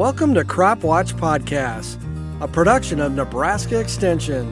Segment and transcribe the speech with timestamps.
[0.00, 1.98] Welcome to Crop Watch Podcast,
[2.40, 4.46] a production of Nebraska Extension.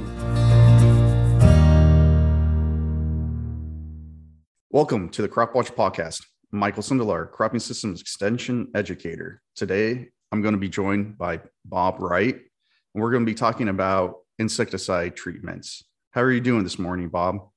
[4.68, 6.22] Welcome to the Crop Watch Podcast.
[6.52, 9.40] I'm Michael Sindelar, Cropping Systems Extension Educator.
[9.56, 13.70] Today, I'm going to be joined by Bob Wright, and we're going to be talking
[13.70, 15.82] about insecticide treatments.
[16.10, 17.48] How are you doing this morning, Bob?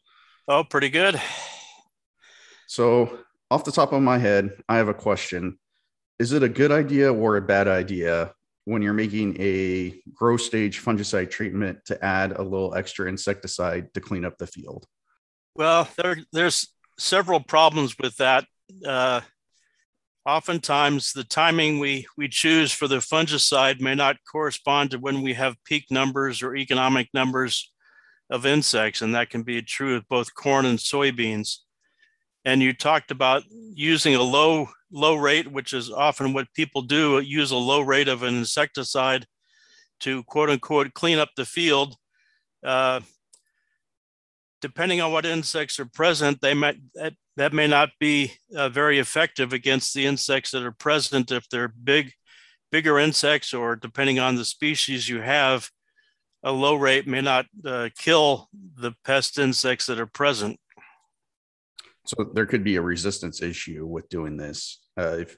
[0.48, 1.22] Oh, pretty good.
[2.68, 3.20] So,
[3.52, 5.58] off the top of my head, I have a question.
[6.22, 8.36] Is it a good idea or a bad idea
[8.66, 14.02] when you're making a growth stage fungicide treatment to add a little extra insecticide to
[14.02, 14.86] clean up the field?
[15.56, 18.46] Well, there, there's several problems with that.
[18.86, 19.22] Uh,
[20.24, 25.34] oftentimes, the timing we, we choose for the fungicide may not correspond to when we
[25.34, 27.74] have peak numbers or economic numbers
[28.30, 31.62] of insects, and that can be true with both corn and soybeans
[32.46, 37.20] and you talked about using a low low rate which is often what people do
[37.20, 39.26] use a low rate of an insecticide
[40.00, 41.96] to quote unquote clean up the field.
[42.64, 43.00] Uh,
[44.62, 49.00] depending on what insects are present they might that, that may not be uh, very
[49.00, 51.32] effective against the insects that are present.
[51.32, 52.14] If they're big
[52.72, 55.70] bigger insects or depending on the species you have
[56.44, 60.60] a low rate may not uh, kill the pest insects that are present
[62.06, 64.80] so there could be a resistance issue with doing this.
[64.98, 65.38] Uh, if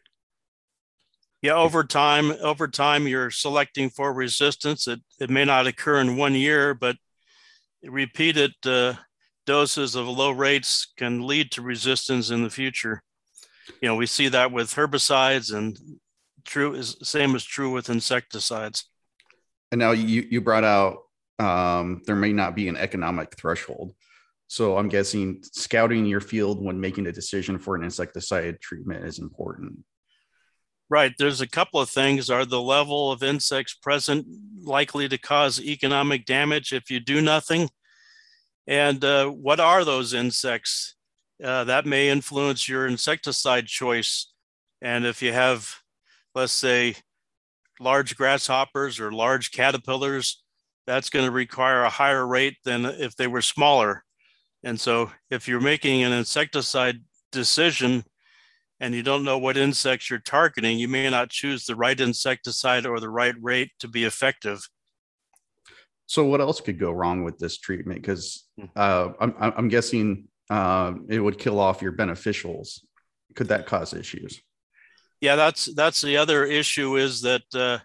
[1.41, 4.87] yeah, over time, over time, you're selecting for resistance.
[4.87, 6.95] It it may not occur in one year, but
[7.83, 8.93] repeated uh,
[9.45, 13.03] doses of low rates can lead to resistance in the future.
[13.81, 15.77] You know, we see that with herbicides, and
[16.45, 18.89] true is same is true with insecticides.
[19.71, 20.99] And now you you brought out
[21.39, 23.93] um, there may not be an economic threshold.
[24.53, 29.17] So I'm guessing scouting your field when making a decision for an insecticide treatment is
[29.17, 29.79] important.
[30.91, 31.11] Right.
[31.17, 32.29] There's a couple of things.
[32.29, 34.27] Are the level of insects present
[34.61, 37.67] likely to cause economic damage if you do nothing?
[38.67, 40.97] And uh, what are those insects?
[41.43, 44.31] Uh, that may influence your insecticide choice.
[44.83, 45.67] And if you have,
[46.35, 46.97] let's say,
[47.79, 50.43] large grasshoppers or large caterpillars,
[50.85, 54.02] that's going to require a higher rate than if they were smaller.
[54.63, 57.01] And so if you're making an insecticide
[57.31, 58.05] decision
[58.79, 62.85] and you don't know what insects you're targeting, you may not choose the right insecticide
[62.85, 64.67] or the right rate to be effective.
[66.05, 68.01] So what else could go wrong with this treatment?
[68.01, 68.65] Because hmm.
[68.75, 72.79] uh, I'm, I'm guessing uh, it would kill off your beneficials.
[73.35, 74.41] Could that cause issues?
[75.21, 77.79] Yeah, that's that's the other issue is that uh,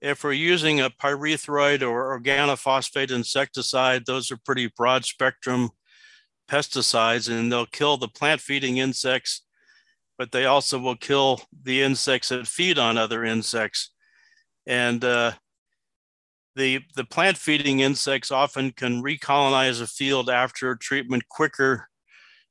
[0.00, 5.70] if we're using a pyrethroid or organophosphate insecticide, those are pretty broad spectrum
[6.50, 9.42] pesticides and they'll kill the plant feeding insects,
[10.18, 13.90] but they also will kill the insects that feed on other insects.
[14.66, 15.32] And uh,
[16.56, 21.88] the, the plant feeding insects often can recolonize a field after treatment quicker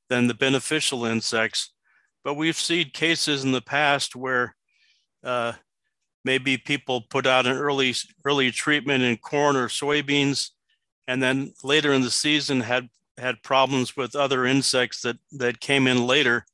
[0.08, 1.72] than the beneficial insects.
[2.24, 4.54] But we've seen cases in the past where
[5.24, 5.52] uh,
[6.24, 7.94] maybe people put out an early
[8.24, 10.50] early treatment in corn or soybeans,
[11.06, 12.88] and then later in the season had
[13.18, 16.44] had problems with other insects that that came in later.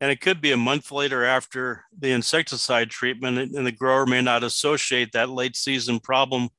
[0.00, 4.22] And it could be a month later after the insecticide treatment and the grower may
[4.22, 6.50] not associate that late season problem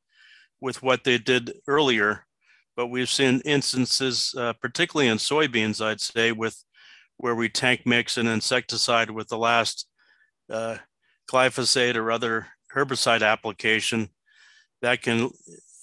[0.59, 2.25] with what they did earlier.
[2.75, 6.63] But we've seen instances uh, particularly in soybeans i'd say with
[7.17, 9.85] where we tank mix an insecticide with the last
[10.49, 10.77] uh,
[11.29, 14.09] glyphosate or other herbicide application
[14.81, 15.29] that can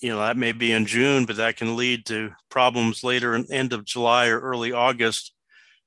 [0.01, 3.51] you know that may be in June, but that can lead to problems later in
[3.51, 5.33] end of July or early August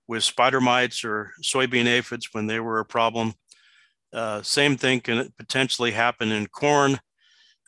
[0.08, 3.34] with spider mites or soybean aphids when they were a problem.
[4.12, 7.00] Uh, same thing can potentially happen in corn,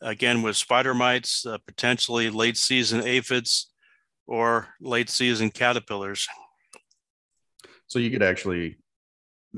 [0.02, 3.72] again with spider mites, uh, potentially late season aphids
[4.26, 6.28] or late season caterpillars.
[7.86, 8.78] So you could actually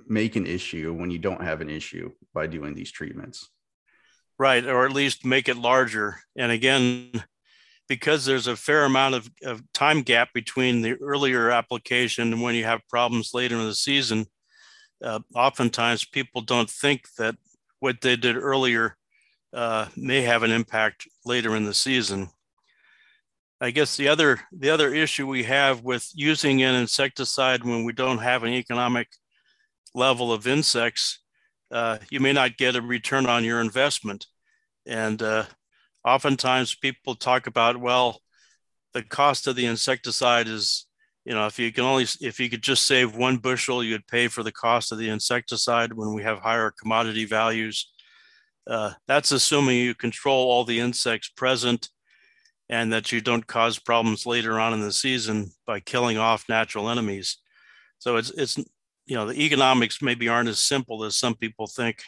[0.07, 3.49] make an issue when you don't have an issue by doing these treatments.
[4.39, 6.19] Right, or at least make it larger.
[6.35, 7.11] And again,
[7.87, 12.55] because there's a fair amount of, of time gap between the earlier application and when
[12.55, 14.25] you have problems later in the season,
[15.03, 17.35] uh, oftentimes people don't think that
[17.79, 18.97] what they did earlier
[19.53, 22.29] uh, may have an impact later in the season.
[23.61, 27.93] I guess the other the other issue we have with using an insecticide when we
[27.93, 29.07] don't have an economic
[29.93, 31.19] level of insects
[31.73, 34.27] uh, you may not get a return on your investment.
[34.85, 35.45] And uh,
[36.05, 38.21] oftentimes people talk about, well,
[38.93, 40.85] the cost of the insecticide is,
[41.25, 44.27] you know, if you can only, if you could just save one bushel, you'd pay
[44.27, 47.91] for the cost of the insecticide when we have higher commodity values.
[48.67, 51.89] Uh, that's assuming you control all the insects present
[52.69, 56.89] and that you don't cause problems later on in the season by killing off natural
[56.89, 57.37] enemies.
[57.97, 58.59] So it's it's
[59.05, 62.03] you know the economics maybe aren't as simple as some people think.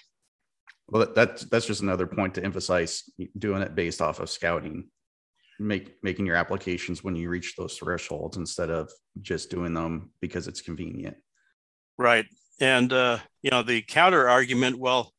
[0.87, 3.03] Well, that's that's just another point to emphasize
[3.37, 4.89] doing it based off of scouting,
[5.59, 10.47] make making your applications when you reach those thresholds instead of just doing them because
[10.47, 11.17] it's convenient.
[11.97, 12.25] Right,
[12.59, 14.77] and uh, you know the counter argument.
[14.77, 15.11] Well,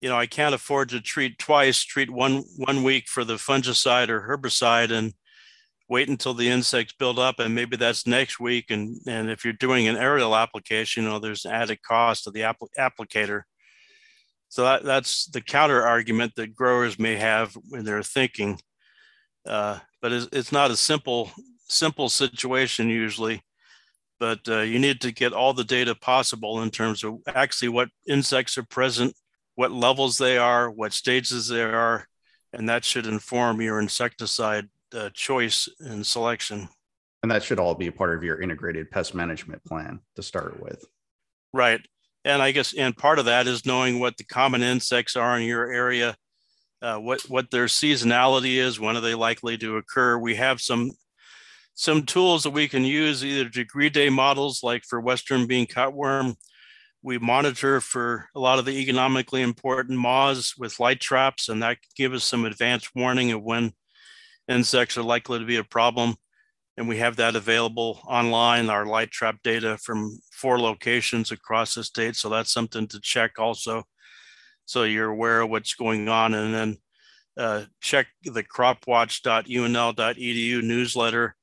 [0.00, 1.82] you know I can't afford to treat twice.
[1.82, 5.12] Treat one one week for the fungicide or herbicide, and
[5.92, 9.52] wait until the insects build up and maybe that's next week and and if you're
[9.52, 12.40] doing an aerial application you know there's added cost to the
[12.78, 13.42] applicator.
[14.48, 18.58] So that, that's the counter argument that growers may have when they're thinking.
[19.46, 21.30] Uh, but it's, it's not a simple
[21.68, 23.42] simple situation usually
[24.18, 27.88] but uh, you need to get all the data possible in terms of actually what
[28.08, 29.14] insects are present
[29.56, 32.06] what levels they are what stages they are
[32.54, 36.68] and that should inform your insecticide uh, choice and selection.
[37.22, 40.60] And that should all be a part of your integrated pest management plan to start
[40.60, 40.84] with.
[41.52, 41.80] Right.
[42.24, 45.44] And I guess, and part of that is knowing what the common insects are in
[45.44, 46.16] your area,
[46.80, 50.18] uh, what what their seasonality is, when are they likely to occur.
[50.18, 50.92] We have some
[51.74, 56.36] some tools that we can use, either degree day models like for Western bean cutworm.
[57.02, 61.78] We monitor for a lot of the economically important moths with light traps, and that
[61.96, 63.72] give us some advanced warning of when
[64.48, 66.16] insects are likely to be a problem.
[66.76, 71.84] And we have that available online, our light trap data from four locations across the
[71.84, 72.16] state.
[72.16, 73.84] So that's something to check also.
[74.64, 76.32] So you're aware of what's going on.
[76.32, 76.78] And then
[77.36, 81.36] uh, check the cropwatch.unl.edu newsletter.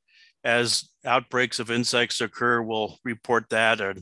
[0.43, 3.95] As outbreaks of insects occur, we'll report that or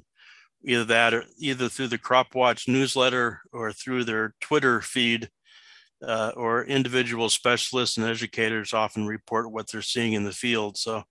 [0.63, 5.29] either that or either through the CropWatch newsletter or through their Twitter feed
[6.05, 10.77] uh, or individual specialists and educators often report what they're seeing in the field.
[10.77, 11.03] So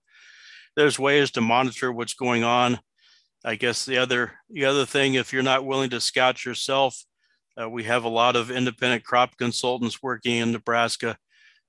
[0.75, 2.79] there's ways to monitor what's going on.
[3.43, 7.03] I guess the other the other thing, if you're not willing to scout yourself,
[7.59, 11.17] uh, we have a lot of independent crop consultants working in Nebraska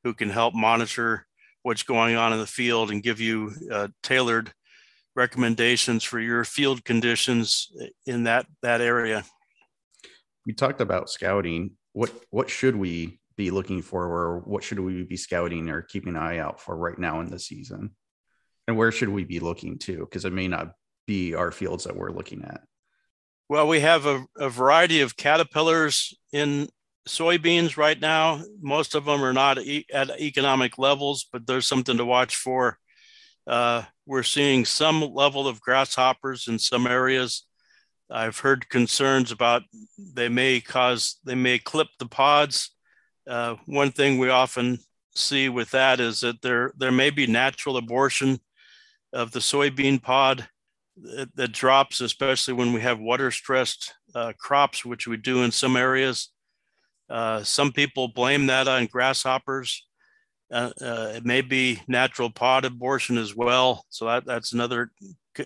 [0.05, 1.27] who can help monitor
[1.63, 4.53] what's going on in the field and give you uh, tailored
[5.15, 7.73] recommendations for your field conditions
[8.07, 9.25] in that that area.
[10.47, 15.03] We talked about scouting what what should we be looking for or what should we
[15.03, 17.91] be scouting or keeping an eye out for right now in the season?
[18.69, 19.99] And where should we be looking to?
[19.99, 20.75] Because it may not
[21.09, 22.61] be our fields that we're looking at.
[23.49, 26.69] Well we have a, a variety of caterpillars in
[27.09, 28.43] soybeans right now.
[28.61, 32.79] Most of them are not e- at economic levels but there's something to watch for.
[33.45, 37.48] Uh, we're seeing some level of grasshoppers in some areas
[38.11, 39.63] I've heard concerns about
[39.99, 42.71] they may cause they may clip the pods.
[43.29, 44.79] Uh, one thing we often
[45.15, 48.41] see with that is that there there may be natural abortion
[49.13, 50.49] of the soybean pod
[50.97, 55.51] that, that drops, especially when we have water stressed uh, crops, which we do in
[55.51, 56.31] some areas.
[57.11, 59.87] Uh, some people blame that on grasshoppers.
[60.51, 64.91] Uh, uh, it may be natural pod abortion as well, so that, that's another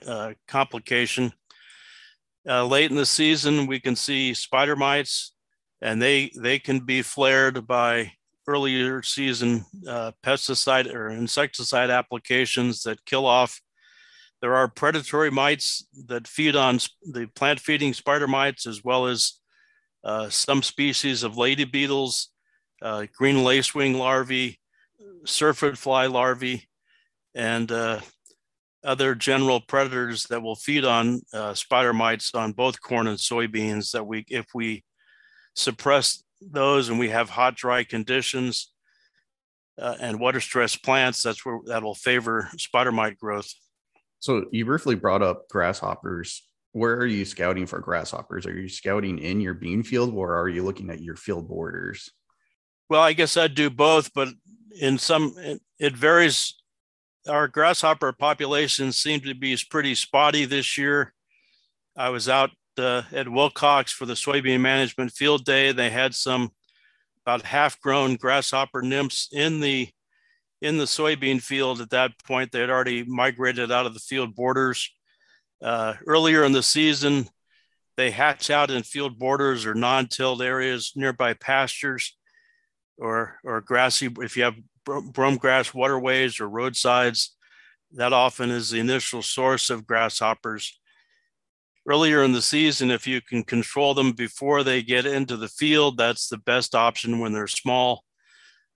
[0.06, 1.32] uh, complication.
[2.49, 5.33] Uh, late in the season, we can see spider mites,
[5.81, 8.13] and they they can be flared by
[8.49, 13.61] earlier season uh, pesticide or insecticide applications that kill off.
[14.41, 19.34] There are predatory mites that feed on the plant feeding spider mites, as well as
[20.03, 22.31] uh, some species of lady beetles,
[22.82, 24.58] uh, green lacewing larvae,
[25.25, 26.69] syrphid fly larvae,
[27.37, 28.01] and uh,
[28.84, 33.93] other general predators that will feed on uh, spider mites on both corn and soybeans
[33.93, 34.82] that we if we
[35.55, 38.72] suppress those and we have hot dry conditions
[39.81, 43.53] uh, and water stress plants that's where that will favor spider mite growth.
[44.19, 46.46] So you briefly brought up grasshoppers.
[46.72, 48.46] Where are you scouting for grasshoppers?
[48.46, 52.10] Are you scouting in your bean field or are you looking at your field borders?
[52.89, 54.29] Well i guess i'd do both but
[54.81, 56.61] in some it, it varies
[57.29, 61.12] our grasshopper populations seem to be pretty spotty this year.
[61.96, 65.72] I was out uh, at Wilcox for the soybean management field day.
[65.72, 66.50] They had some
[67.24, 69.88] about half-grown grasshopper nymphs in the
[70.60, 72.52] in the soybean field at that point.
[72.52, 74.91] They had already migrated out of the field borders.
[75.60, 77.29] Uh, earlier in the season,
[77.96, 82.17] they hatch out in field borders or non-tilled areas nearby pastures
[82.96, 84.08] or or grassy.
[84.19, 87.36] If you have brome grass waterways or roadsides.
[87.93, 90.79] That often is the initial source of grasshoppers.
[91.86, 95.96] earlier in the season, if you can control them before they get into the field,
[95.96, 98.05] that's the best option when they're small.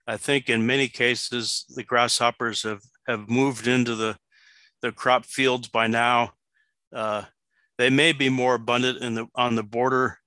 [0.05, 4.17] I think in many cases, the grasshoppers have, have moved into the,
[4.81, 6.33] the crop fields by now.
[6.93, 7.23] Uh,
[7.77, 10.19] they may be more abundant in the, on the border.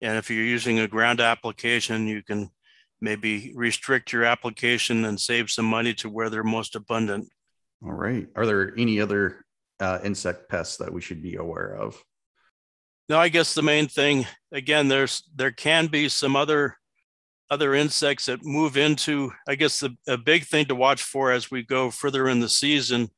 [0.00, 2.50] And if you're using a ground application, you can
[3.00, 7.28] maybe restrict your application and save some money to where they're most abundant.
[7.84, 8.26] All right.
[8.34, 9.44] Are there any other
[9.80, 12.02] uh, insect pests that we should be aware of?
[13.08, 16.76] No, I guess the main thing again, there's there can be some other
[17.50, 19.32] other insects that move into.
[19.46, 22.48] I guess the a big thing to watch for as we go further in the
[22.48, 23.08] season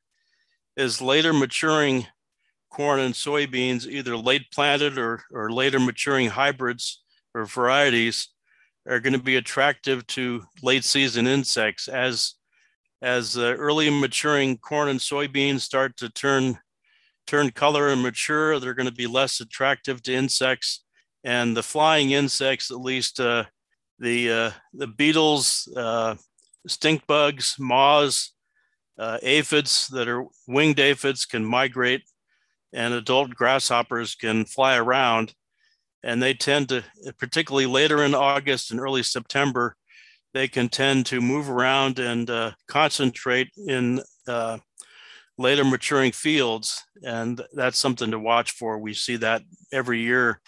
[0.77, 2.07] is later maturing
[2.71, 8.29] corn and soybeans, either late planted or or later maturing hybrids or varieties,
[8.87, 12.35] are going to be attractive to late season insects as
[13.01, 16.59] as uh, early maturing corn and soybeans start to turn
[17.27, 20.83] turn color and mature, they're going to be less attractive to insects.
[21.23, 23.45] And the flying insects, at least uh,
[23.99, 26.15] the uh, the beetles, uh,
[26.67, 28.33] stink bugs, moths,
[28.97, 32.03] uh, aphids that are winged aphids can migrate,
[32.73, 35.33] and adult grasshoppers can fly around.
[36.03, 36.83] And they tend to,
[37.17, 39.75] particularly later in August and early September,
[40.33, 44.57] they can tend to move around and uh, concentrate in uh,
[45.37, 46.83] later maturing fields.
[47.03, 48.79] And that's something to watch for.
[48.79, 50.41] We see that every year.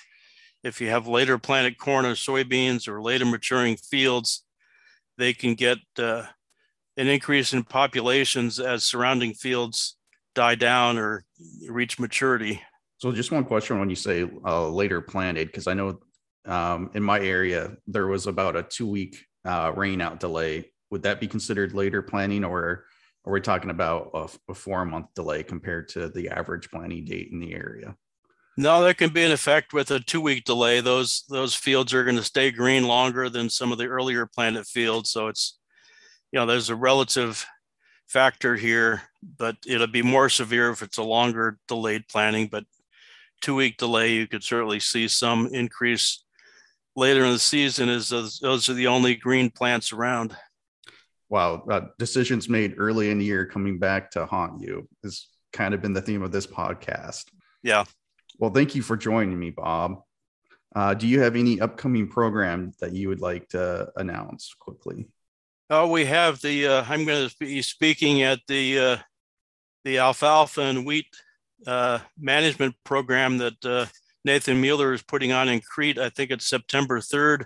[0.63, 4.45] If you have later planted corn or soybeans or later maturing fields,
[5.17, 6.23] they can get uh,
[6.95, 9.97] an increase in populations as surrounding fields
[10.35, 11.25] die down or
[11.67, 12.61] reach maturity.
[13.03, 15.99] So, just one question when you say uh, later planted, because I know
[16.45, 20.71] um, in my area there was about a two week uh, rain out delay.
[20.89, 22.85] Would that be considered later planting, or
[23.25, 27.27] are we talking about a, a four month delay compared to the average planting date
[27.33, 27.93] in the area?
[28.55, 30.79] No, there can be an effect with a two week delay.
[30.79, 34.65] Those those fields are going to stay green longer than some of the earlier planted
[34.65, 35.09] fields.
[35.09, 35.59] So it's,
[36.31, 37.45] you know, there's a relative
[38.07, 39.01] factor here,
[39.37, 42.47] but it'll be more severe if it's a longer delayed planting.
[42.47, 42.63] But
[43.43, 46.23] two week delay, you could certainly see some increase
[46.95, 50.35] later in the season as those, those are the only green plants around
[51.33, 55.73] wow, uh, decisions made early in the year coming back to haunt you has kind
[55.73, 57.23] of been the theme of this podcast.
[57.63, 57.85] Yeah.
[58.37, 60.03] Well, thank you for joining me, Bob.
[60.75, 65.07] Uh, do you have any upcoming program that you would like to announce quickly?
[65.71, 66.67] Oh, we have the.
[66.67, 68.97] Uh, I'm going to be speaking at the uh,
[69.85, 71.07] the alfalfa and wheat
[71.65, 73.85] uh, management program that uh,
[74.25, 75.97] Nathan Mueller is putting on in Crete.
[75.97, 77.45] I think it's September 3rd.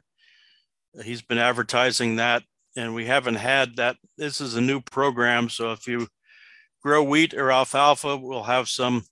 [1.03, 2.43] He's been advertising that
[2.77, 3.97] and we haven't had that.
[4.17, 6.07] This is a new program, so if you
[6.81, 9.03] grow wheat or alfalfa, we'll have some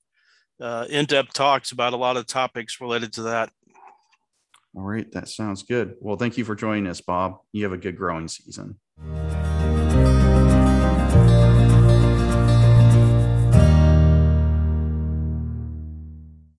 [0.62, 3.50] uh, in-depth talks about a lot of topics related to that.
[4.76, 5.96] All right, that sounds good.
[6.00, 7.40] Well, thank you for joining us, Bob.
[7.52, 8.80] You have a good growing season.